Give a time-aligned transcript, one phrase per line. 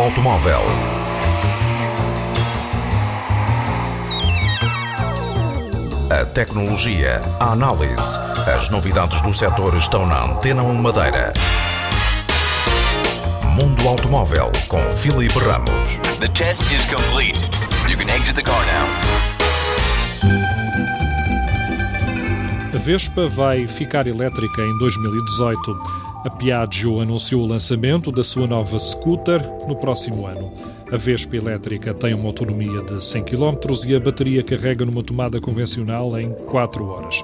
[0.00, 0.60] automóvel.
[6.10, 11.32] A tecnologia, a análise, as novidades do setor estão na Antena 1 Madeira.
[13.54, 15.98] Mundo Automóvel com Filipe Ramos.
[16.20, 17.38] The test is complete.
[17.88, 18.86] You can exit the car now.
[22.74, 26.05] A Vespa vai ficar elétrica em 2018.
[26.26, 30.52] A Piaggio anunciou o lançamento da sua nova scooter no próximo ano.
[30.90, 33.54] A Vespa elétrica tem uma autonomia de 100 km
[33.86, 37.22] e a bateria carrega numa tomada convencional em 4 horas.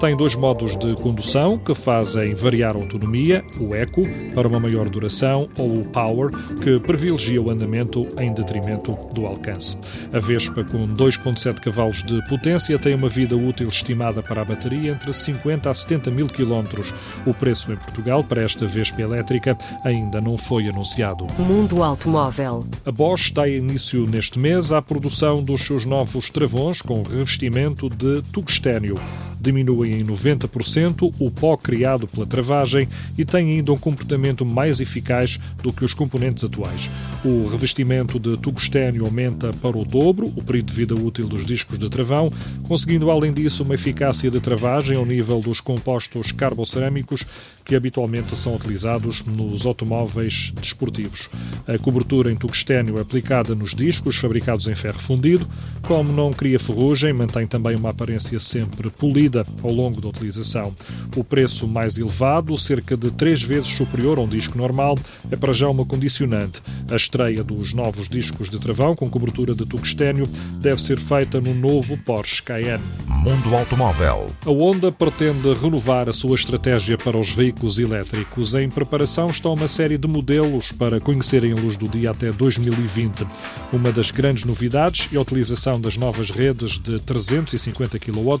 [0.00, 4.02] Tem dois modos de condução que fazem variar a autonomia, o Eco,
[4.32, 6.30] para uma maior duração, ou o Power,
[6.62, 9.76] que privilegia o andamento em detrimento do alcance.
[10.12, 14.92] A Vespa, com 2,7 cavalos de potência, tem uma vida útil estimada para a bateria
[14.92, 16.94] entre 50 a 70 mil quilómetros.
[17.26, 21.26] O preço em Portugal para esta Vespa elétrica ainda não foi anunciado.
[21.40, 22.64] Mundo Automóvel.
[22.86, 28.22] A Bosch dá início neste mês à produção dos seus novos travões com revestimento de
[28.32, 28.96] tungstênio
[29.40, 35.38] diminuem em 90% o pó criado pela travagem e têm ainda um comportamento mais eficaz
[35.62, 36.90] do que os componentes atuais.
[37.24, 41.78] O revestimento de tungstênio aumenta para o dobro o período de vida útil dos discos
[41.78, 42.32] de travão,
[42.66, 47.24] conseguindo além disso uma eficácia de travagem ao nível dos compostos carbocerâmicos
[47.64, 51.28] que habitualmente são utilizados nos automóveis desportivos.
[51.66, 55.46] A cobertura em tungstênio é aplicada nos discos fabricados em ferro fundido,
[55.82, 59.27] como não cria ferrugem, mantém também uma aparência sempre polida
[59.62, 60.74] ao longo da utilização.
[61.16, 64.98] O preço mais elevado, cerca de três vezes superior a um disco normal,
[65.30, 66.62] é para já uma condicionante.
[66.90, 70.26] A estreia dos novos discos de travão com cobertura de tungstênio
[70.60, 72.84] deve ser feita no novo Porsche Cayenne.
[73.18, 74.26] Mundo Automóvel.
[74.46, 78.54] A Honda pretende renovar a sua estratégia para os veículos elétricos.
[78.54, 83.26] Em preparação estão uma série de modelos para conhecerem a luz do dia até 2020.
[83.72, 88.38] Uma das grandes novidades é a utilização das novas redes de 350 kW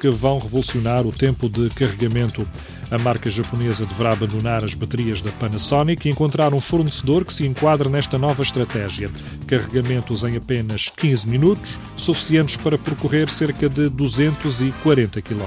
[0.00, 2.46] que vão revolucionar o tempo de carregamento.
[2.90, 7.46] A marca japonesa deverá abandonar as baterias da Panasonic e encontrar um fornecedor que se
[7.46, 9.10] enquadre nesta nova estratégia.
[9.46, 15.44] Carregamentos em apenas 15 minutos, suficientes para percorrer cerca de 240 km.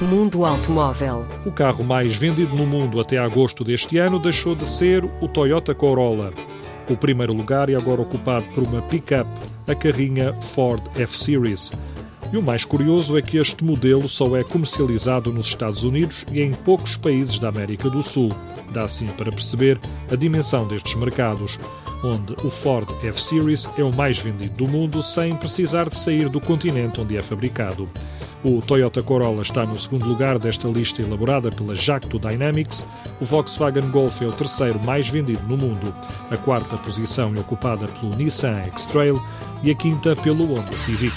[0.00, 1.26] Mundo Automóvel.
[1.44, 5.74] O carro mais vendido no mundo até agosto deste ano deixou de ser o Toyota
[5.74, 6.32] Corolla.
[6.88, 9.28] O primeiro lugar é agora ocupado por uma pick-up,
[9.66, 11.72] a carrinha Ford F-Series.
[12.32, 16.42] E o mais curioso é que este modelo só é comercializado nos Estados Unidos e
[16.42, 18.34] em poucos países da América do Sul.
[18.72, 19.78] Dá assim para perceber
[20.10, 21.58] a dimensão destes mercados,
[22.02, 26.40] onde o Ford F-Series é o mais vendido do mundo sem precisar de sair do
[26.40, 27.88] continente onde é fabricado.
[28.44, 32.86] O Toyota Corolla está no segundo lugar desta lista elaborada pela Jacto Dynamics.
[33.20, 35.92] O Volkswagen Golf é o terceiro mais vendido no mundo.
[36.30, 39.20] A quarta posição é ocupada pelo Nissan X-Trail
[39.62, 41.16] e a quinta pelo Honda Civic.